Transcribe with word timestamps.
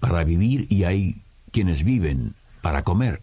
para 0.00 0.24
vivir 0.24 0.66
y 0.70 0.84
hay 0.84 1.22
quienes 1.52 1.84
viven 1.84 2.34
para 2.62 2.82
comer. 2.82 3.20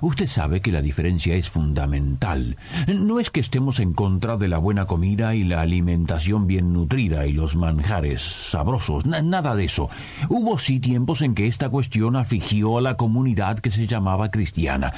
Usted 0.00 0.26
sabe 0.26 0.60
que 0.60 0.72
la 0.72 0.80
diferencia 0.80 1.34
es 1.34 1.50
fundamental. 1.50 2.56
No 2.88 3.20
es 3.20 3.30
que 3.30 3.40
estemos 3.40 3.78
en 3.78 3.92
contra 3.92 4.36
de 4.36 4.48
la 4.48 4.58
buena 4.58 4.86
comida 4.86 5.34
y 5.34 5.44
la 5.44 5.60
alimentación 5.60 6.46
bien 6.46 6.72
nutrida 6.72 7.26
y 7.26 7.32
los 7.32 7.56
manjares 7.56 8.22
sabrosos, 8.22 9.04
nada 9.04 9.54
de 9.54 9.64
eso. 9.64 9.90
Hubo 10.28 10.58
sí 10.58 10.80
tiempos 10.80 11.20
en 11.20 11.34
que 11.34 11.46
esta 11.46 11.68
cuestión 11.68 12.16
afligió 12.16 12.78
a 12.78 12.80
la 12.80 12.96
comunidad 12.96 13.58
que 13.58 13.70
se 13.70 13.86
llamaba 13.86 14.30
cristiana. 14.30 14.94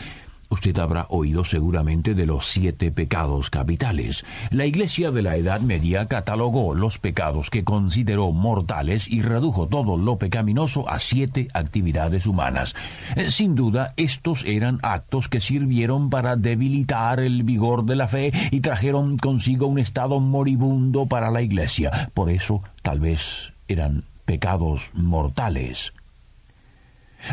Usted 0.54 0.78
habrá 0.78 1.06
oído 1.08 1.44
seguramente 1.44 2.14
de 2.14 2.26
los 2.26 2.46
siete 2.46 2.92
pecados 2.92 3.50
capitales. 3.50 4.24
La 4.50 4.66
Iglesia 4.66 5.10
de 5.10 5.20
la 5.20 5.36
Edad 5.36 5.60
Media 5.60 6.06
catalogó 6.06 6.76
los 6.76 7.00
pecados 7.00 7.50
que 7.50 7.64
consideró 7.64 8.30
mortales 8.30 9.08
y 9.10 9.20
redujo 9.20 9.66
todo 9.66 9.96
lo 9.96 10.16
pecaminoso 10.16 10.88
a 10.88 11.00
siete 11.00 11.48
actividades 11.54 12.28
humanas. 12.28 12.76
Eh, 13.16 13.32
sin 13.32 13.56
duda, 13.56 13.94
estos 13.96 14.44
eran 14.44 14.78
actos 14.82 15.28
que 15.28 15.40
sirvieron 15.40 16.08
para 16.08 16.36
debilitar 16.36 17.18
el 17.18 17.42
vigor 17.42 17.84
de 17.84 17.96
la 17.96 18.06
fe 18.06 18.32
y 18.52 18.60
trajeron 18.60 19.16
consigo 19.18 19.66
un 19.66 19.80
estado 19.80 20.20
moribundo 20.20 21.06
para 21.06 21.32
la 21.32 21.42
Iglesia. 21.42 22.12
Por 22.14 22.30
eso, 22.30 22.62
tal 22.82 23.00
vez 23.00 23.52
eran 23.66 24.04
pecados 24.24 24.92
mortales. 24.94 25.92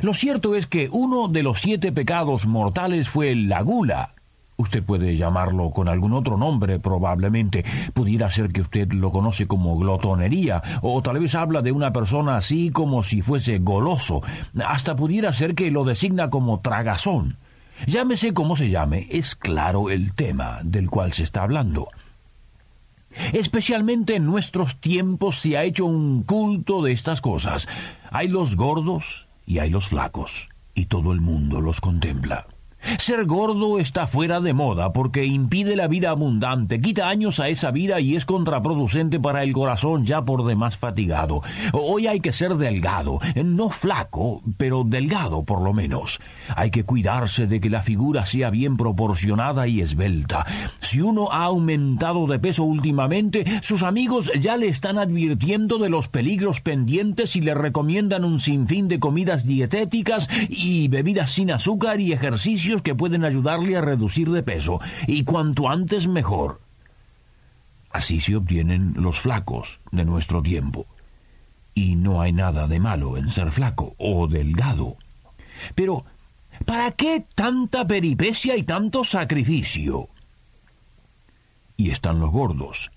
Lo 0.02 0.14
cierto 0.14 0.56
es 0.56 0.67
que 0.67 0.89
uno 0.92 1.28
de 1.28 1.44
los 1.44 1.59
siete 1.59 1.92
pecados 1.92 2.45
mortales 2.45 3.09
fue 3.09 3.36
la 3.36 3.61
gula. 3.61 4.16
Usted 4.58 4.84
puede 4.84 5.17
llamarlo 5.17 5.72
con 5.72 5.88
algún 5.88 6.14
otro 6.14 6.38
nombre, 6.38 6.80
probablemente. 6.80 7.66
Pudiera 7.94 8.30
ser 8.30 8.50
que 8.50 8.62
usted 8.62 8.92
lo 8.94 9.09
conoce 9.09 9.47
como 9.47 9.75
glotonería, 9.75 10.62
o 10.81 11.02
tal 11.02 11.19
vez 11.19 11.34
habla 11.34 11.62
de 11.62 11.72
una 11.72 11.92
persona 11.92 12.38
así 12.38 12.69
como 12.69 13.02
si 13.02 13.22
fuese 13.22 13.58
goloso. 13.58 14.22
Hasta 14.64 14.95
pudiera 14.95 15.34
ser 15.34 15.56
que 15.56 15.72
lo 15.72 15.84
designa 15.84 16.30
como 16.30 16.59
tragazón. 16.59 17.38
Llámese 17.88 18.34
como 18.34 18.56
se 18.56 18.69
llame, 18.69 19.08
es 19.09 19.36
claro 19.36 19.89
el 19.89 20.14
tema 20.14 20.59
del 20.64 20.89
cual 20.89 21.12
se 21.14 21.23
está 21.23 21.42
hablando. 21.42 21.88
Especialmente 23.34 24.16
en 24.16 24.25
nuestros 24.25 24.80
tiempos 24.80 25.39
se 25.39 25.58
ha 25.58 25.64
hecho 25.64 25.86
un 25.86 26.22
culto 26.22 26.84
de 26.84 26.92
estas 26.92 27.22
cosas. 27.22 27.67
Hay 28.12 28.28
los 28.28 28.56
gordos, 28.56 29.28
y 29.45 29.59
hay 29.59 29.70
los 29.70 29.89
flacos, 29.89 30.50
y 30.73 30.86
todo 30.86 31.14
el 31.14 31.22
mundo 31.22 31.61
los 31.61 31.81
contempla. 31.81 32.47
Ser 32.97 33.25
gordo 33.25 33.79
está 33.79 34.07
fuera 34.07 34.39
de 34.39 34.53
moda 34.53 34.93
porque 34.93 35.25
impide 35.25 35.75
la 35.75 35.87
vida 35.87 36.09
abundante, 36.09 36.81
quita 36.81 37.09
años 37.09 37.39
a 37.39 37.49
esa 37.49 37.71
vida 37.71 37.99
y 37.99 38.15
es 38.15 38.25
contraproducente 38.25 39.19
para 39.19 39.43
el 39.43 39.53
corazón 39.53 40.05
ya 40.05 40.23
por 40.23 40.45
demás 40.45 40.77
fatigado. 40.77 41.41
Hoy 41.73 42.07
hay 42.07 42.19
que 42.19 42.31
ser 42.31 42.55
delgado, 42.55 43.19
no 43.43 43.69
flaco, 43.69 44.41
pero 44.57 44.83
delgado 44.83 45.43
por 45.43 45.61
lo 45.61 45.73
menos. 45.73 46.19
Hay 46.55 46.71
que 46.71 46.83
cuidarse 46.83 47.47
de 47.47 47.59
que 47.59 47.69
la 47.69 47.83
figura 47.83 48.25
sea 48.25 48.49
bien 48.49 48.77
proporcionada 48.77 49.67
y 49.67 49.81
esbelta. 49.81 50.45
Si 50.79 51.01
uno 51.01 51.31
ha 51.31 51.45
aumentado 51.45 52.27
de 52.27 52.39
peso 52.39 52.63
últimamente, 52.63 53.45
sus 53.61 53.83
amigos 53.83 54.31
ya 54.39 54.57
le 54.57 54.67
están 54.67 54.97
advirtiendo 54.97 55.77
de 55.77 55.89
los 55.89 56.07
peligros 56.07 56.61
pendientes 56.61 57.35
y 57.35 57.41
le 57.41 57.53
recomiendan 57.53 58.25
un 58.25 58.39
sinfín 58.39 58.88
de 58.88 59.00
comidas 59.00 59.45
dietéticas 59.45 60.29
y 60.50 60.88
bebidas 60.88 61.31
sin 61.31 61.51
azúcar 61.51 62.01
y 62.01 62.13
que 62.79 62.95
pueden 62.95 63.25
ayudarle 63.25 63.75
a 63.75 63.81
reducir 63.81 64.31
de 64.31 64.43
peso, 64.43 64.79
y 65.07 65.23
cuanto 65.23 65.69
antes 65.69 66.07
mejor. 66.07 66.61
Así 67.91 68.21
se 68.21 68.35
obtienen 68.35 68.93
los 68.95 69.19
flacos 69.19 69.79
de 69.91 70.05
nuestro 70.05 70.41
tiempo. 70.41 70.87
Y 71.73 71.95
no 71.95 72.21
hay 72.21 72.31
nada 72.31 72.67
de 72.67 72.79
malo 72.79 73.17
en 73.17 73.29
ser 73.29 73.51
flaco 73.51 73.95
o 73.97 74.27
delgado. 74.27 74.97
Pero, 75.75 76.05
¿para 76.65 76.91
qué 76.91 77.25
tanta 77.35 77.85
peripecia 77.85 78.55
y 78.55 78.63
tanto 78.63 79.03
sacrificio? 79.03 80.07
Y 81.75 81.91
están 81.91 82.19
los 82.19 82.31
gordos, 82.31 82.91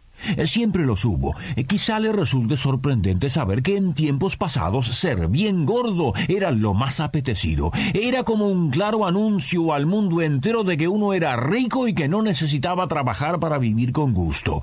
siempre 0.47 0.85
los 0.85 1.05
hubo. 1.05 1.35
Eh, 1.57 1.65
quizá 1.65 1.99
le 2.01 2.13
resulte 2.13 2.57
sorprendente 2.57 3.31
saber 3.31 3.63
que 3.63 3.77
en 3.77 3.95
tiempos 3.95 4.37
pasados 4.37 4.87
ser 4.87 5.29
bien 5.29 5.67
gordo 5.67 6.13
era 6.29 6.51
lo 6.51 6.75
más 6.75 7.01
apetecido. 7.01 7.71
Era 7.95 8.25
como 8.25 8.47
un 8.47 8.71
claro 8.71 9.07
anuncio 9.07 9.73
al 9.73 9.87
mundo 9.87 10.23
entero 10.23 10.65
de 10.65 10.77
que 10.77 10.89
uno 10.89 11.13
era 11.13 11.37
rico 11.37 11.89
y 11.89 11.95
que 11.95 12.09
no 12.09 12.23
necesitaba 12.23 12.89
trabajar 12.89 13.39
para 13.41 13.59
vivir 13.59 13.93
con 13.93 14.15
gusto. 14.15 14.61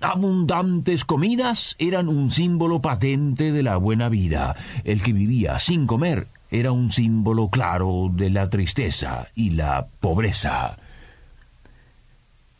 Abundantes 0.00 1.04
comidas 1.04 1.76
eran 1.78 2.08
un 2.08 2.30
símbolo 2.30 2.80
patente 2.80 3.52
de 3.52 3.62
la 3.62 3.76
buena 3.76 4.08
vida. 4.08 4.56
El 4.84 5.02
que 5.02 5.12
vivía 5.12 5.58
sin 5.58 5.86
comer 5.86 6.28
era 6.50 6.72
un 6.72 6.90
símbolo 6.90 7.48
claro 7.48 8.10
de 8.10 8.30
la 8.30 8.48
tristeza 8.48 9.28
y 9.34 9.50
la 9.50 9.88
pobreza. 10.00 10.78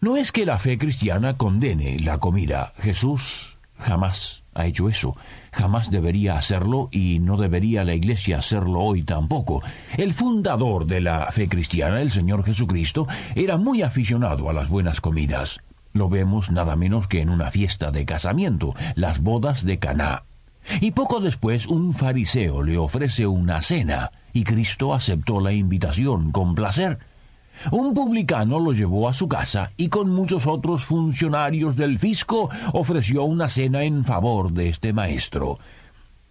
No 0.00 0.16
es 0.16 0.32
que 0.32 0.46
la 0.46 0.58
fe 0.58 0.78
cristiana 0.78 1.36
condene 1.36 1.98
la 1.98 2.16
comida. 2.16 2.72
Jesús 2.78 3.58
jamás 3.76 4.44
ha 4.54 4.64
hecho 4.64 4.88
eso. 4.88 5.14
Jamás 5.52 5.90
debería 5.90 6.38
hacerlo 6.38 6.88
y 6.90 7.18
no 7.18 7.36
debería 7.36 7.84
la 7.84 7.94
Iglesia 7.94 8.38
hacerlo 8.38 8.80
hoy 8.80 9.02
tampoco. 9.02 9.62
El 9.98 10.14
fundador 10.14 10.86
de 10.86 11.02
la 11.02 11.30
fe 11.30 11.50
cristiana, 11.50 12.00
el 12.00 12.10
Señor 12.10 12.44
Jesucristo, 12.44 13.06
era 13.34 13.58
muy 13.58 13.82
aficionado 13.82 14.48
a 14.48 14.54
las 14.54 14.70
buenas 14.70 15.02
comidas. 15.02 15.60
Lo 15.92 16.08
vemos 16.08 16.50
nada 16.50 16.76
menos 16.76 17.06
que 17.06 17.20
en 17.20 17.28
una 17.28 17.50
fiesta 17.50 17.90
de 17.90 18.06
casamiento, 18.06 18.74
las 18.94 19.20
bodas 19.20 19.66
de 19.66 19.78
Caná. 19.78 20.22
Y 20.80 20.92
poco 20.92 21.20
después 21.20 21.66
un 21.66 21.92
fariseo 21.92 22.62
le 22.62 22.78
ofrece 22.78 23.26
una 23.26 23.60
cena, 23.60 24.12
y 24.32 24.44
Cristo 24.44 24.94
aceptó 24.94 25.40
la 25.40 25.52
invitación 25.52 26.32
con 26.32 26.54
placer. 26.54 26.98
Un 27.70 27.92
publicano 27.92 28.58
lo 28.58 28.72
llevó 28.72 29.08
a 29.08 29.12
su 29.12 29.28
casa 29.28 29.72
y 29.76 29.88
con 29.88 30.10
muchos 30.10 30.46
otros 30.46 30.84
funcionarios 30.84 31.76
del 31.76 31.98
fisco 31.98 32.48
ofreció 32.72 33.24
una 33.24 33.48
cena 33.48 33.84
en 33.84 34.04
favor 34.04 34.52
de 34.52 34.70
este 34.70 34.92
maestro. 34.92 35.58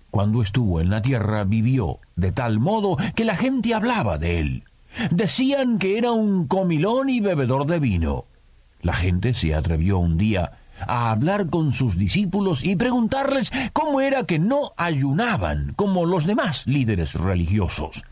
Cuando 0.10 0.42
estuvo 0.42 0.82
en 0.82 0.90
la 0.90 1.02
tierra 1.02 1.44
vivió 1.44 2.00
de 2.16 2.32
tal 2.32 2.60
modo 2.60 2.98
que 3.16 3.26
la 3.26 3.36
gente 3.36 3.74
hablaba 3.74 4.18
de 4.18 4.40
él. 4.40 4.64
Decían 5.12 5.78
que 5.78 6.00
era 6.00 6.12
un 6.12 6.48
comilón 6.48 7.10
y 7.10 7.20
bebedor 7.20 7.68
de 7.68 7.80
vino. 7.80 8.26
La 8.82 8.94
gente 8.94 9.36
se 9.36 9.54
atrevió 9.54 10.00
un 10.00 10.18
día 10.18 10.54
a 10.88 11.12
hablar 11.12 11.50
con 11.50 11.74
sus 11.74 11.98
discípulos 11.98 12.64
y 12.64 12.76
preguntarles 12.76 13.52
cómo 13.74 14.02
era 14.02 14.24
que 14.24 14.40
no 14.40 14.74
ayunaban 14.78 15.74
como 15.76 16.06
los 16.06 16.26
demás 16.26 16.66
líderes 16.66 17.14
religiosos. 17.14 18.04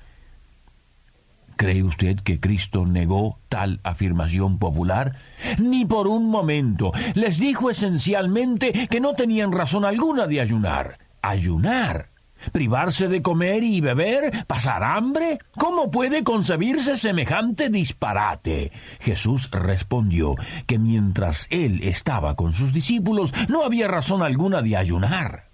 ¿Cree 1.58 1.82
usted 1.82 2.20
que 2.20 2.40
Cristo 2.40 2.86
negó 2.86 3.40
tal 3.50 3.80
afirmación 3.84 4.60
popular? 4.60 5.16
Ni 5.58 5.86
por 5.86 6.08
un 6.08 6.30
momento. 6.30 6.92
Les 7.16 7.40
dijo 7.40 7.72
esencialmente 7.72 8.88
que 8.88 9.00
no 9.00 9.14
tenían 9.14 9.52
razón 9.52 9.84
alguna 9.84 10.28
de 10.28 10.40
ayunar. 10.40 11.00
¿Ayunar? 11.24 12.10
¿Privarse 12.52 13.08
de 13.08 13.24
comer 13.24 13.64
y 13.64 13.82
beber? 13.82 14.46
¿Pasar 14.46 14.84
hambre? 14.84 15.40
¿Cómo 15.58 15.90
puede 15.90 16.24
concebirse 16.24 16.96
semejante 16.96 17.70
disparate? 17.70 18.72
Jesús 19.00 19.50
respondió 19.50 20.36
que 20.68 20.78
mientras 20.78 21.48
él 21.50 21.82
estaba 21.82 22.36
con 22.36 22.54
sus 22.54 22.72
discípulos 22.72 23.34
no 23.50 23.66
había 23.66 23.88
razón 23.88 24.22
alguna 24.22 24.62
de 24.62 24.78
ayunar. 24.78 25.50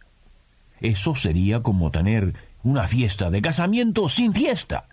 Eso 0.81 1.15
sería 1.15 1.63
como 1.63 1.91
tener 1.91 2.33
una 2.61 2.89
fiesta 2.89 3.29
de 3.29 3.41
casamiento 3.41 4.09
sin 4.09 4.33
fiesta. 4.33 4.89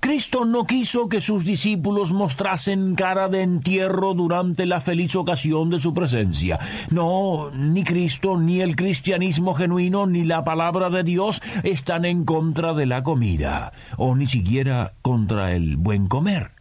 Cristo 0.00 0.44
no 0.44 0.66
quiso 0.66 1.08
que 1.08 1.20
sus 1.20 1.44
discípulos 1.44 2.12
mostrasen 2.12 2.94
cara 2.94 3.28
de 3.28 3.42
entierro 3.42 4.14
durante 4.14 4.66
la 4.66 4.80
feliz 4.80 5.16
ocasión 5.16 5.70
de 5.70 5.78
su 5.78 5.94
presencia. 5.94 6.58
No, 6.90 7.50
ni 7.54 7.84
Cristo, 7.84 8.38
ni 8.38 8.60
el 8.60 8.76
cristianismo 8.76 9.54
genuino, 9.54 10.06
ni 10.06 10.24
la 10.24 10.44
palabra 10.44 10.90
de 10.90 11.02
Dios 11.02 11.42
están 11.62 12.04
en 12.04 12.24
contra 12.24 12.74
de 12.74 12.86
la 12.86 13.02
comida, 13.02 13.72
o 13.96 14.14
ni 14.14 14.26
siquiera 14.26 14.94
contra 15.02 15.52
el 15.52 15.76
buen 15.76 16.08
comer. 16.08 16.52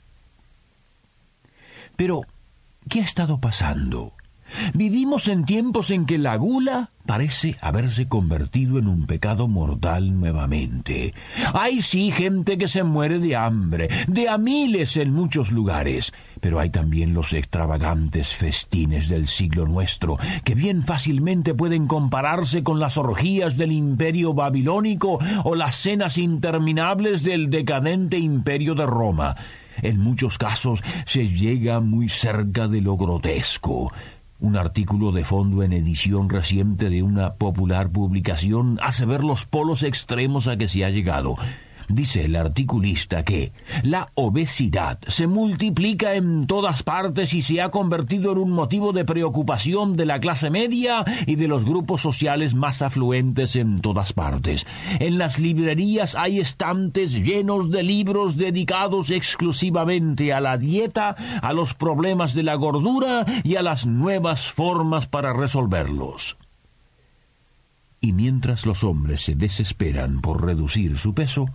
Pero, 1.95 2.21
¿qué 2.87 3.01
ha 3.01 3.03
estado 3.03 3.39
pasando? 3.39 4.13
Vivimos 4.73 5.27
en 5.27 5.45
tiempos 5.45 5.91
en 5.91 6.05
que 6.05 6.17
la 6.17 6.35
gula 6.35 6.91
parece 7.09 7.55
haberse 7.59 8.07
convertido 8.07 8.77
en 8.77 8.87
un 8.87 9.07
pecado 9.07 9.47
mortal 9.47 10.19
nuevamente. 10.19 11.15
Hay 11.55 11.81
sí 11.81 12.11
gente 12.11 12.55
que 12.55 12.67
se 12.67 12.83
muere 12.83 13.17
de 13.17 13.35
hambre, 13.35 13.89
de 14.07 14.29
a 14.29 14.37
miles 14.37 14.95
en 14.95 15.11
muchos 15.11 15.51
lugares, 15.51 16.13
pero 16.39 16.59
hay 16.59 16.69
también 16.69 17.15
los 17.15 17.33
extravagantes 17.33 18.35
festines 18.35 19.09
del 19.09 19.25
siglo 19.25 19.65
nuestro, 19.65 20.19
que 20.43 20.53
bien 20.53 20.83
fácilmente 20.83 21.55
pueden 21.55 21.87
compararse 21.87 22.61
con 22.61 22.79
las 22.79 22.95
orgías 22.95 23.57
del 23.57 23.71
imperio 23.71 24.35
babilónico 24.35 25.17
o 25.43 25.55
las 25.55 25.77
cenas 25.77 26.19
interminables 26.19 27.23
del 27.23 27.49
decadente 27.49 28.19
imperio 28.19 28.75
de 28.75 28.85
Roma. 28.85 29.35
En 29.81 29.99
muchos 29.99 30.37
casos 30.37 30.81
se 31.07 31.27
llega 31.27 31.79
muy 31.79 32.07
cerca 32.07 32.67
de 32.67 32.81
lo 32.81 32.97
grotesco. 32.97 33.91
Un 34.41 34.55
artículo 34.55 35.11
de 35.11 35.25
fondo 35.25 35.63
en 35.63 35.73
edición 35.73 36.29
reciente 36.29 36.89
de 36.89 37.03
una 37.03 37.33
popular 37.33 37.89
publicación 37.89 38.79
hace 38.81 39.05
ver 39.05 39.21
los 39.21 39.45
polos 39.45 39.83
extremos 39.83 40.47
a 40.47 40.55
que 40.55 40.69
se 40.69 40.85
ha 40.85 40.89
llegado. 40.89 41.35
Dice 41.89 42.25
el 42.25 42.35
articulista 42.35 43.23
que 43.23 43.51
la 43.81 44.11
obesidad 44.13 44.99
se 45.07 45.25
multiplica 45.25 46.13
en 46.13 46.45
todas 46.45 46.83
partes 46.83 47.33
y 47.33 47.41
se 47.41 47.63
ha 47.63 47.71
convertido 47.71 48.31
en 48.31 48.37
un 48.37 48.51
motivo 48.51 48.93
de 48.93 49.05
preocupación 49.05 49.97
de 49.97 50.05
la 50.05 50.19
clase 50.19 50.51
media 50.51 51.03
y 51.25 51.33
de 51.33 51.47
los 51.47 51.65
grupos 51.65 52.01
sociales 52.01 52.53
más 52.53 52.83
afluentes 52.83 53.55
en 53.55 53.81
todas 53.81 54.13
partes. 54.13 54.67
En 54.99 55.17
las 55.17 55.39
librerías 55.39 56.13
hay 56.13 56.39
estantes 56.39 57.13
llenos 57.13 57.71
de 57.71 57.81
libros 57.81 58.37
dedicados 58.37 59.09
exclusivamente 59.09 60.31
a 60.31 60.41
la 60.41 60.59
dieta, 60.59 61.15
a 61.41 61.53
los 61.53 61.73
problemas 61.73 62.35
de 62.35 62.43
la 62.43 62.53
gordura 62.53 63.25
y 63.43 63.55
a 63.55 63.63
las 63.63 63.87
nuevas 63.87 64.51
formas 64.51 65.07
para 65.07 65.33
resolverlos. 65.33 66.37
Y 67.99 68.13
mientras 68.13 68.67
los 68.67 68.83
hombres 68.83 69.21
se 69.21 69.33
desesperan 69.33 70.21
por 70.21 70.45
reducir 70.45 70.95
su 70.97 71.15
peso, 71.15 71.47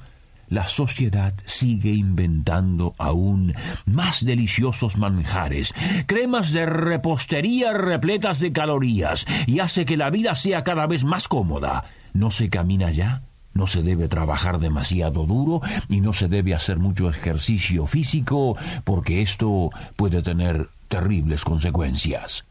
la 0.48 0.68
sociedad 0.68 1.34
sigue 1.44 1.90
inventando 1.90 2.94
aún 2.98 3.54
más 3.86 4.24
deliciosos 4.24 4.96
manjares, 4.96 5.74
cremas 6.06 6.52
de 6.52 6.66
repostería 6.66 7.72
repletas 7.72 8.40
de 8.40 8.52
calorías, 8.52 9.26
y 9.46 9.60
hace 9.60 9.84
que 9.84 9.96
la 9.96 10.10
vida 10.10 10.34
sea 10.34 10.64
cada 10.64 10.86
vez 10.86 11.04
más 11.04 11.28
cómoda. 11.28 11.84
¿No 12.12 12.30
se 12.30 12.48
camina 12.48 12.90
ya? 12.90 13.22
No 13.54 13.68
se 13.68 13.82
debe 13.82 14.08
trabajar 14.08 14.58
demasiado 14.58 15.26
duro 15.26 15.60
y 15.88 16.00
no 16.00 16.12
se 16.12 16.28
debe 16.28 16.54
hacer 16.54 16.78
mucho 16.78 17.08
ejercicio 17.08 17.86
físico 17.86 18.56
porque 18.82 19.22
esto 19.22 19.70
puede 19.96 20.22
tener 20.22 20.68
terribles 20.88 21.44
consecuencias. 21.44 22.44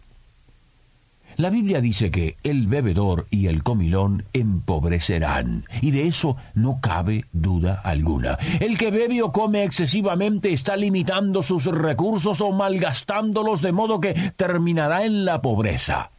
La 1.35 1.50
Biblia 1.50 1.81
dice 1.81 2.12
que 2.12 2.38
el 2.44 2.68
bebedor 2.68 3.25
y 3.31 3.47
el 3.47 3.63
comilón 3.63 4.25
empobrecerán, 4.33 5.65
y 5.81 5.91
de 5.91 6.07
eso 6.07 6.38
no 6.53 6.80
cabe 6.80 7.25
duda 7.31 7.81
alguna. 7.83 8.38
El 8.59 8.77
que 8.77 8.91
bebe 8.91 9.24
o 9.24 9.31
come 9.31 9.63
excesivamente 9.63 10.53
está 10.53 10.75
limitando 10.75 11.41
sus 11.41 11.65
recursos 11.65 12.41
o 12.41 12.51
malgastándolos 12.51 13.62
de 13.62 13.71
modo 13.71 14.00
que 14.00 14.13
terminará 14.35 15.06
en 15.06 15.25
la 15.25 15.41
pobreza. 15.41 16.12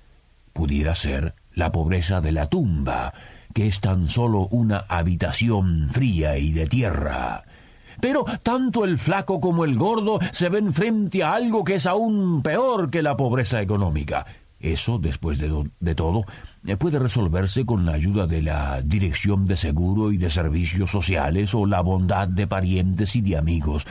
Pudiera 0.52 0.94
ser 0.96 1.34
la 1.52 1.70
pobreza 1.70 2.20
de 2.20 2.32
la 2.32 2.49
tumba, 2.49 3.12
que 3.52 3.69
es 3.69 3.81
tan 3.81 4.08
solo 4.08 4.49
una 4.50 4.78
habitación 4.88 5.88
fría 5.90 6.38
y 6.38 6.52
de 6.52 6.67
tierra. 6.67 7.44
Pero 8.00 8.25
tanto 8.43 8.84
el 8.84 8.99
flaco 8.99 9.40
como 9.40 9.64
el 9.64 9.76
gordo 9.76 10.19
se 10.32 10.49
ven 10.49 10.72
frente 10.72 11.22
a 11.22 11.34
algo 11.34 11.62
que 11.62 11.76
es 11.76 11.87
aún 11.87 12.43
peor 12.43 12.90
que 12.90 13.02
la 13.02 13.17
pobreza 13.17 13.62
económica 13.62 14.26
eso, 14.72 14.99
después 14.99 15.38
de, 15.38 15.94
todo, 15.94 16.25
eh, 16.66 16.76
puede 16.76 16.99
resolverse 16.99 17.64
con 17.66 17.84
la 17.84 17.93
ayuda 17.93 18.26
de 18.26 18.43
la 18.43 18.81
Dirección 18.82 19.44
de 19.44 19.56
Seguro 19.56 20.12
y 20.12 20.16
de 20.16 20.31
Servicios 20.31 20.90
Sociales 20.90 21.55
o 21.55 21.66
la 21.66 21.81
bondad 21.81 22.28
de 22.28 22.46
parientes 22.46 23.14
y 23.16 23.20
de 23.20 23.37
amigos. 23.37 23.87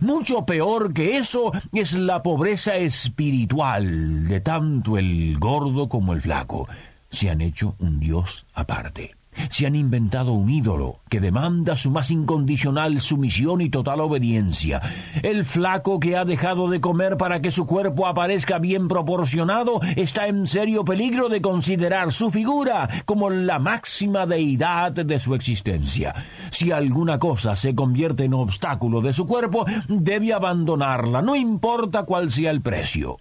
Mucho 0.00 0.44
peor 0.44 0.92
que 0.92 1.16
eso 1.16 1.52
es 1.72 1.94
la 1.94 2.22
pobreza 2.22 2.76
espiritual 2.76 4.28
de 4.28 4.40
tanto 4.40 4.98
el 4.98 5.38
gordo 5.38 5.88
como 5.88 6.12
el 6.12 6.20
flaco. 6.20 6.68
Se 7.10 7.30
han 7.30 7.40
hecho 7.40 7.74
un 7.78 7.98
Dios 7.98 8.44
aparte. 8.54 9.14
Se 9.50 9.66
han 9.66 9.74
inventado 9.74 10.32
un 10.32 10.50
ídolo 10.50 11.00
que 11.08 11.20
demanda 11.20 11.76
su 11.76 11.90
más 11.90 12.10
incondicional 12.10 13.00
sumisión 13.00 13.60
y 13.60 13.70
total 13.70 14.00
obediencia. 14.00 14.80
El 15.22 15.44
flaco 15.44 16.00
que 16.00 16.16
ha 16.16 16.24
dejado 16.24 16.68
de 16.68 16.80
comer 16.80 17.16
para 17.16 17.40
que 17.40 17.50
su 17.50 17.66
cuerpo 17.66 18.06
aparezca 18.06 18.58
bien 18.58 18.88
proporcionado 18.88 19.80
está 19.96 20.26
en 20.26 20.46
serio 20.46 20.84
peligro 20.84 21.28
de 21.28 21.40
considerar 21.40 22.12
su 22.12 22.30
figura 22.30 22.88
como 23.04 23.30
la 23.30 23.58
máxima 23.58 24.26
deidad 24.26 24.92
de 24.92 25.18
su 25.18 25.34
existencia. 25.34 26.14
Si 26.50 26.70
alguna 26.70 27.18
cosa 27.18 27.56
se 27.56 27.74
convierte 27.74 28.24
en 28.24 28.34
obstáculo 28.34 29.00
de 29.00 29.12
su 29.12 29.26
cuerpo, 29.26 29.66
debe 29.88 30.32
abandonarla, 30.32 31.22
no 31.22 31.36
importa 31.36 32.04
cuál 32.04 32.30
sea 32.30 32.50
el 32.50 32.60
precio. 32.60 33.18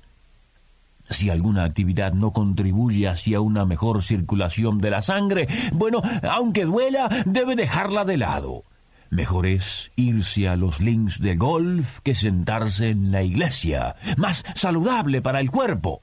Si 1.10 1.30
alguna 1.30 1.64
actividad 1.64 2.14
no 2.14 2.34
contribuye 2.34 3.08
hacia 3.08 3.42
una 3.42 3.66
mejor 3.66 4.04
circulación 4.04 4.80
de 4.80 4.92
la 4.92 5.02
sangre, 5.02 5.48
bueno, 5.72 6.02
aunque 6.30 6.66
duela, 6.66 7.10
debe 7.26 7.56
dejarla 7.56 8.04
de 8.06 8.18
lado. 8.18 8.64
Mejor 9.10 9.46
es 9.46 9.92
irse 9.96 10.50
a 10.50 10.58
los 10.58 10.82
links 10.82 11.20
de 11.22 11.36
golf 11.38 12.00
que 12.02 12.14
sentarse 12.14 12.90
en 12.90 13.12
la 13.12 13.24
iglesia, 13.24 13.96
más 14.18 14.44
saludable 14.54 15.22
para 15.22 15.40
el 15.40 15.50
cuerpo. 15.50 16.02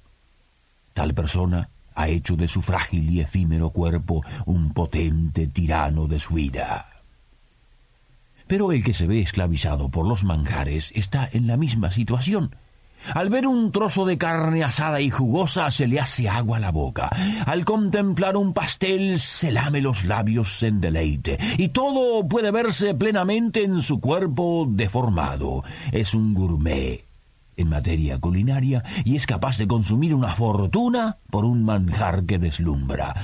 Tal 0.94 1.12
persona 1.12 1.68
ha 1.94 2.08
hecho 2.08 2.36
de 2.36 2.48
su 2.48 2.62
frágil 2.62 3.10
y 3.10 3.20
efímero 3.20 3.70
cuerpo 3.70 4.22
un 4.46 4.72
potente 4.72 5.46
tirano 5.46 6.08
de 6.08 6.18
su 6.18 6.34
vida. 6.34 6.88
Pero 8.46 8.72
el 8.72 8.82
que 8.82 8.94
se 8.94 9.06
ve 9.06 9.20
esclavizado 9.20 9.90
por 9.90 10.06
los 10.06 10.24
manjares 10.24 10.92
está 10.94 11.28
en 11.32 11.46
la 11.46 11.56
misma 11.56 11.90
situación. 11.90 12.56
Al 13.12 13.28
ver 13.28 13.46
un 13.46 13.70
trozo 13.70 14.06
de 14.06 14.16
carne 14.16 14.64
asada 14.64 15.00
y 15.00 15.10
jugosa 15.10 15.70
se 15.70 15.86
le 15.86 16.00
hace 16.00 16.28
agua 16.28 16.56
a 16.56 16.60
la 16.60 16.70
boca. 16.70 17.10
Al 17.46 17.64
contemplar 17.64 18.36
un 18.36 18.52
pastel 18.52 19.20
se 19.20 19.52
lame 19.52 19.80
los 19.80 20.04
labios 20.04 20.62
en 20.62 20.80
deleite. 20.80 21.38
Y 21.58 21.68
todo 21.68 22.26
puede 22.26 22.50
verse 22.50 22.94
plenamente 22.94 23.62
en 23.62 23.82
su 23.82 24.00
cuerpo 24.00 24.66
deformado. 24.68 25.62
Es 25.92 26.14
un 26.14 26.34
gourmet 26.34 27.04
en 27.56 27.68
materia 27.68 28.18
culinaria 28.18 28.82
y 29.04 29.16
es 29.16 29.26
capaz 29.26 29.58
de 29.58 29.68
consumir 29.68 30.14
una 30.14 30.28
fortuna 30.28 31.18
por 31.30 31.44
un 31.44 31.64
manjar 31.64 32.24
que 32.24 32.38
deslumbra. 32.38 33.14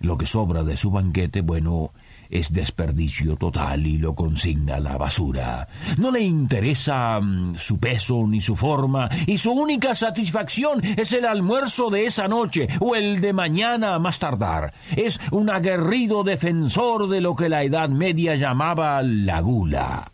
Lo 0.00 0.18
que 0.18 0.26
sobra 0.26 0.62
de 0.62 0.76
su 0.76 0.90
banquete, 0.90 1.40
bueno, 1.40 1.92
es 2.30 2.52
desperdicio 2.52 3.36
total 3.36 3.86
y 3.86 3.98
lo 3.98 4.14
consigna 4.14 4.76
a 4.76 4.80
la 4.80 4.96
basura. 4.96 5.68
No 5.98 6.10
le 6.10 6.20
interesa 6.20 7.20
mm, 7.20 7.56
su 7.56 7.78
peso 7.78 8.26
ni 8.26 8.40
su 8.40 8.56
forma 8.56 9.08
y 9.26 9.38
su 9.38 9.52
única 9.52 9.94
satisfacción 9.94 10.84
es 10.84 11.12
el 11.12 11.26
almuerzo 11.26 11.90
de 11.90 12.06
esa 12.06 12.28
noche 12.28 12.68
o 12.80 12.94
el 12.96 13.20
de 13.20 13.32
mañana 13.32 13.98
más 13.98 14.18
tardar. 14.18 14.74
Es 14.96 15.20
un 15.30 15.50
aguerrido 15.50 16.24
defensor 16.24 17.08
de 17.08 17.20
lo 17.20 17.36
que 17.36 17.48
la 17.48 17.62
Edad 17.62 17.88
Media 17.88 18.34
llamaba 18.36 19.02
la 19.02 19.40
gula. 19.40 20.10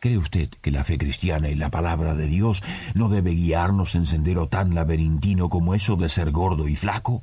¿Cree 0.00 0.16
usted 0.16 0.50
que 0.62 0.70
la 0.70 0.84
fe 0.84 0.96
cristiana 0.96 1.48
y 1.48 1.56
la 1.56 1.70
palabra 1.70 2.14
de 2.14 2.26
Dios 2.26 2.62
no 2.94 3.08
debe 3.08 3.32
guiarnos 3.32 3.96
en 3.96 4.06
sendero 4.06 4.46
tan 4.46 4.74
laberintino 4.74 5.48
como 5.48 5.74
eso 5.74 5.96
de 5.96 6.08
ser 6.08 6.30
gordo 6.30 6.68
y 6.68 6.76
flaco? 6.76 7.22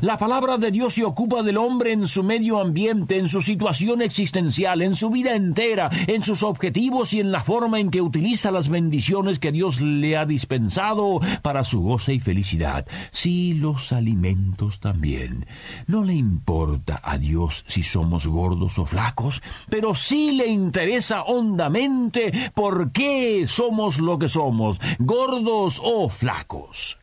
La 0.00 0.18
palabra 0.18 0.58
de 0.58 0.70
Dios 0.70 0.94
se 0.94 1.04
ocupa 1.04 1.42
del 1.42 1.56
hombre 1.56 1.92
en 1.92 2.06
su 2.08 2.22
medio 2.22 2.60
ambiente, 2.60 3.18
en 3.18 3.28
su 3.28 3.42
situación 3.42 4.02
existencial, 4.02 4.82
en 4.82 4.96
su 4.96 5.10
vida 5.10 5.34
entera, 5.34 5.90
en 6.06 6.22
sus 6.22 6.42
objetivos 6.42 7.12
y 7.12 7.20
en 7.20 7.32
la 7.32 7.42
forma 7.42 7.80
en 7.80 7.90
que 7.90 8.02
utiliza 8.02 8.50
las 8.50 8.68
bendiciones 8.68 9.38
que 9.38 9.52
Dios 9.52 9.80
le 9.80 10.16
ha 10.16 10.26
dispensado 10.26 11.20
para 11.42 11.64
su 11.64 11.80
goce 11.80 12.14
y 12.14 12.20
felicidad. 12.20 12.86
Sí, 13.10 13.54
los 13.54 13.92
alimentos 13.92 14.80
también. 14.80 15.46
No 15.86 16.04
le 16.04 16.14
importa 16.14 17.00
a 17.02 17.18
Dios 17.18 17.64
si 17.66 17.82
somos 17.82 18.26
gordos 18.26 18.78
o 18.78 18.86
flacos, 18.86 19.42
pero 19.68 19.94
sí 19.94 20.32
le 20.32 20.46
interesa 20.46 21.24
hondamente 21.24 22.50
por 22.54 22.92
qué 22.92 23.44
somos 23.46 24.00
lo 24.00 24.18
que 24.18 24.28
somos, 24.28 24.80
gordos 24.98 25.80
o 25.82 26.08
flacos. 26.08 26.98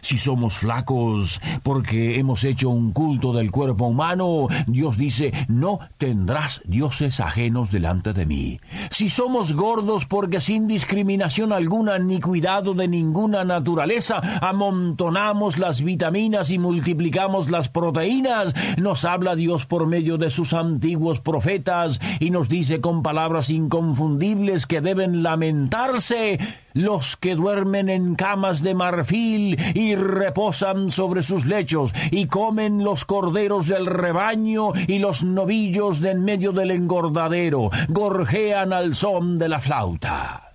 Si 0.00 0.18
somos 0.18 0.54
flacos 0.58 1.40
porque 1.62 2.18
hemos 2.18 2.44
hecho 2.44 2.70
un 2.70 2.92
culto 2.92 3.32
del 3.32 3.50
cuerpo 3.50 3.86
humano, 3.86 4.48
Dios 4.66 4.96
dice, 4.96 5.32
no 5.48 5.80
tendrás 5.98 6.62
dioses 6.64 7.20
ajenos 7.20 7.70
delante 7.70 8.12
de 8.12 8.26
mí. 8.26 8.60
Si 8.90 9.08
somos 9.08 9.52
gordos 9.52 10.06
porque 10.06 10.40
sin 10.40 10.66
discriminación 10.66 11.52
alguna 11.52 11.98
ni 11.98 12.20
cuidado 12.20 12.74
de 12.74 12.88
ninguna 12.88 13.44
naturaleza 13.44 14.20
amontonamos 14.40 15.58
las 15.58 15.82
vitaminas 15.82 16.50
y 16.50 16.58
multiplicamos 16.58 17.50
las 17.50 17.68
proteínas, 17.68 18.54
nos 18.76 19.04
habla 19.04 19.36
Dios 19.36 19.66
por 19.66 19.86
medio 19.86 20.18
de 20.18 20.30
sus 20.30 20.52
antiguos 20.52 21.20
profetas 21.20 22.00
y 22.20 22.30
nos 22.30 22.48
dice 22.48 22.80
con 22.80 23.02
palabras 23.02 23.50
inconfundibles 23.50 24.66
que 24.66 24.80
deben 24.80 25.22
lamentarse 25.22 26.38
los 26.78 27.16
que 27.16 27.34
duermen 27.34 27.88
en 27.88 28.14
camas 28.14 28.62
de 28.62 28.74
marfil 28.74 29.58
y 29.74 29.94
reposan 29.94 30.90
sobre 30.90 31.22
sus 31.22 31.44
lechos, 31.44 31.92
y 32.10 32.26
comen 32.26 32.84
los 32.84 33.04
corderos 33.04 33.66
del 33.66 33.86
rebaño 33.86 34.72
y 34.86 34.98
los 34.98 35.24
novillos 35.24 36.00
de 36.00 36.08
en 36.08 36.24
medio 36.24 36.52
del 36.52 36.70
engordadero, 36.70 37.70
gorjean 37.88 38.72
al 38.72 38.94
son 38.94 39.38
de 39.38 39.48
la 39.48 39.60
flauta. 39.60 40.54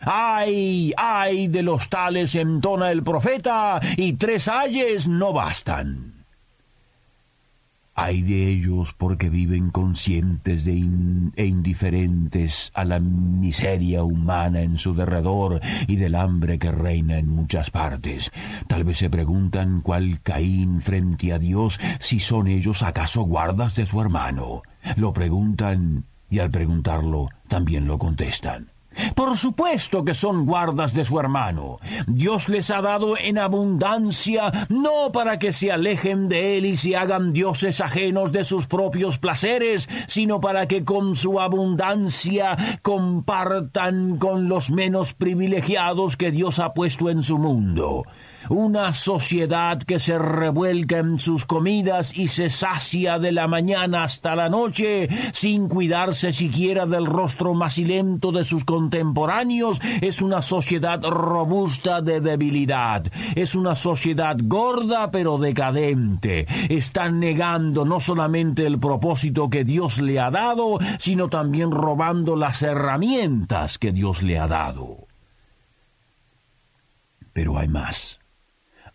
¡Ay, 0.00 0.92
ay 0.96 1.48
de 1.48 1.62
los 1.62 1.88
tales 1.88 2.34
entona 2.34 2.90
el 2.90 3.02
profeta, 3.02 3.80
y 3.96 4.14
tres 4.14 4.48
ayes 4.48 5.08
no 5.08 5.32
bastan! 5.32 6.11
Hay 7.94 8.22
de 8.22 8.48
ellos 8.48 8.94
porque 8.96 9.28
viven 9.28 9.70
conscientes 9.70 10.66
e 10.66 11.44
indiferentes 11.44 12.72
a 12.74 12.84
la 12.84 13.00
miseria 13.00 14.02
humana 14.02 14.62
en 14.62 14.78
su 14.78 14.94
derredor 14.94 15.60
y 15.86 15.96
del 15.96 16.14
hambre 16.14 16.58
que 16.58 16.72
reina 16.72 17.18
en 17.18 17.28
muchas 17.28 17.70
partes. 17.70 18.32
Tal 18.66 18.84
vez 18.84 18.96
se 18.96 19.10
preguntan 19.10 19.82
cuál 19.82 20.20
Caín 20.22 20.80
frente 20.80 21.34
a 21.34 21.38
Dios 21.38 21.78
si 22.00 22.18
son 22.18 22.48
ellos 22.48 22.82
acaso 22.82 23.22
guardas 23.22 23.76
de 23.76 23.84
su 23.84 24.00
hermano. 24.00 24.62
Lo 24.96 25.12
preguntan 25.12 26.04
y 26.30 26.38
al 26.38 26.50
preguntarlo 26.50 27.28
también 27.46 27.86
lo 27.86 27.98
contestan. 27.98 28.71
Por 29.14 29.36
supuesto 29.36 30.04
que 30.04 30.14
son 30.14 30.46
guardas 30.46 30.94
de 30.94 31.04
su 31.04 31.18
hermano. 31.18 31.78
Dios 32.06 32.48
les 32.48 32.70
ha 32.70 32.82
dado 32.82 33.16
en 33.18 33.38
abundancia, 33.38 34.66
no 34.68 35.12
para 35.12 35.38
que 35.38 35.52
se 35.52 35.72
alejen 35.72 36.28
de 36.28 36.58
él 36.58 36.66
y 36.66 36.76
se 36.76 36.96
hagan 36.96 37.32
dioses 37.32 37.80
ajenos 37.80 38.32
de 38.32 38.44
sus 38.44 38.66
propios 38.66 39.18
placeres, 39.18 39.88
sino 40.06 40.40
para 40.40 40.66
que 40.66 40.84
con 40.84 41.16
su 41.16 41.40
abundancia 41.40 42.56
compartan 42.82 44.18
con 44.18 44.48
los 44.48 44.70
menos 44.70 45.14
privilegiados 45.14 46.16
que 46.16 46.30
Dios 46.30 46.58
ha 46.58 46.74
puesto 46.74 47.10
en 47.10 47.22
su 47.22 47.38
mundo 47.38 48.04
una 48.48 48.94
sociedad 48.94 49.82
que 49.82 49.98
se 49.98 50.18
revuelca 50.18 50.98
en 50.98 51.18
sus 51.18 51.44
comidas 51.44 52.16
y 52.16 52.28
se 52.28 52.50
sacia 52.50 53.18
de 53.18 53.32
la 53.32 53.46
mañana 53.46 54.04
hasta 54.04 54.34
la 54.34 54.48
noche 54.48 55.08
sin 55.32 55.68
cuidarse 55.68 56.32
siquiera 56.32 56.86
del 56.86 57.06
rostro 57.06 57.54
macilento 57.54 58.32
de 58.32 58.44
sus 58.44 58.64
contemporáneos, 58.64 59.80
es 60.00 60.22
una 60.22 60.42
sociedad 60.42 61.02
robusta 61.02 62.00
de 62.00 62.20
debilidad, 62.20 63.04
es 63.34 63.54
una 63.54 63.76
sociedad 63.76 64.36
gorda 64.42 65.10
pero 65.10 65.38
decadente, 65.38 66.46
está 66.68 67.08
negando 67.08 67.84
no 67.84 68.00
solamente 68.00 68.66
el 68.66 68.78
propósito 68.78 69.50
que 69.50 69.64
Dios 69.64 70.00
le 70.00 70.20
ha 70.20 70.30
dado, 70.30 70.78
sino 70.98 71.28
también 71.28 71.70
robando 71.70 72.36
las 72.36 72.62
herramientas 72.62 73.78
que 73.78 73.92
Dios 73.92 74.22
le 74.22 74.38
ha 74.38 74.46
dado. 74.46 75.06
Pero 77.32 77.58
hay 77.58 77.68
más. 77.68 78.21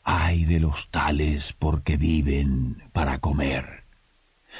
Ay 0.09 0.45
de 0.45 0.61
los 0.61 0.87
tales 0.87 1.51
porque 1.51 1.97
viven 1.97 2.81
para 2.93 3.19
comer. 3.19 3.83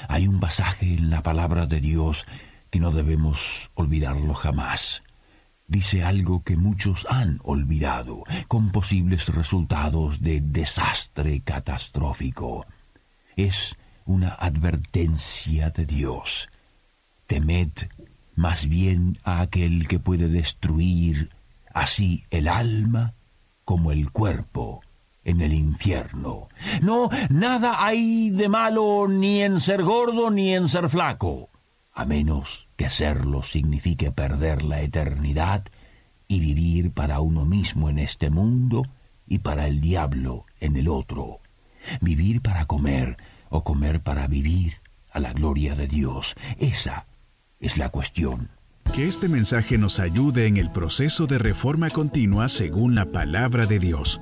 Hay 0.10 0.28
un 0.28 0.42
pasaje 0.42 0.96
en 0.96 1.10
la 1.10 1.24
palabra 1.24 1.66
de 1.68 1.80
Dios 1.80 2.28
que 2.70 2.82
no 2.82 2.92
debemos 2.92 3.72
olvidarlo 3.74 4.34
jamás. 4.34 5.04
Dice 5.66 6.04
algo 6.04 6.44
que 6.44 6.58
muchos 6.58 7.08
han 7.10 7.40
olvidado, 7.46 8.26
con 8.50 8.74
posibles 8.74 9.30
resultados 9.30 10.20
de 10.20 10.42
desastre 10.42 11.40
catastrófico. 11.40 12.66
Es 13.38 13.78
una 14.04 14.34
advertencia 14.34 15.70
de 15.70 15.86
Dios. 15.86 16.50
Temed 17.26 17.72
más 18.36 18.68
bien 18.68 19.18
a 19.24 19.40
aquel 19.40 19.88
que 19.88 20.00
puede 20.00 20.28
destruir 20.28 21.30
así 21.74 22.26
el 22.32 22.50
alma 22.50 23.14
como 23.64 23.94
el 23.94 24.12
cuerpo 24.12 24.82
en 25.28 25.42
el 25.42 25.54
infierno. 25.54 26.48
No, 26.82 27.10
nada 27.30 27.86
hay 27.86 28.30
de 28.30 28.48
malo 28.48 29.08
ni 29.10 29.44
en 29.44 29.60
ser 29.60 29.84
gordo 29.84 30.32
ni 30.32 30.56
en 30.56 30.70
ser 30.70 30.90
flaco, 30.90 31.50
a 31.94 32.06
menos 32.06 32.70
que 32.78 32.90
serlo 32.90 33.44
signifique 33.44 34.12
perder 34.12 34.64
la 34.64 34.82
eternidad 34.82 35.66
y 36.30 36.40
vivir 36.40 36.92
para 36.92 37.20
uno 37.20 37.44
mismo 37.44 37.90
en 37.90 38.00
este 38.00 38.30
mundo 38.30 38.84
y 39.28 39.40
para 39.40 39.68
el 39.68 39.82
diablo 39.82 40.46
en 40.62 40.78
el 40.78 40.88
otro. 40.88 41.42
Vivir 42.00 42.42
para 42.42 42.66
comer 42.66 43.18
o 43.50 43.66
comer 43.66 44.02
para 44.02 44.28
vivir 44.28 44.76
a 45.12 45.20
la 45.20 45.34
gloria 45.34 45.76
de 45.76 45.88
Dios. 45.88 46.36
Esa 46.58 47.06
es 47.60 47.78
la 47.78 47.90
cuestión. 47.90 48.50
Que 48.94 49.10
este 49.10 49.28
mensaje 49.28 49.78
nos 49.78 50.00
ayude 50.00 50.48
en 50.48 50.56
el 50.56 50.70
proceso 50.70 51.28
de 51.28 51.38
reforma 51.38 51.90
continua 51.90 52.48
según 52.48 52.96
la 52.96 53.06
palabra 53.06 53.66
de 53.66 53.80
Dios. 53.80 54.22